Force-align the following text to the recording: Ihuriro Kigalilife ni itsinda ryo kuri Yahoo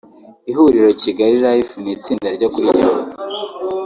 Ihuriro 0.49 0.89
Kigalilife 1.01 1.75
ni 1.83 1.91
itsinda 1.95 2.27
ryo 2.35 2.47
kuri 2.53 2.65
Yahoo 2.71 3.09